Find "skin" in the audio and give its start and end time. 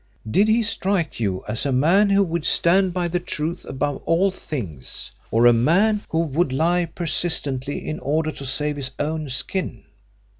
9.29-9.83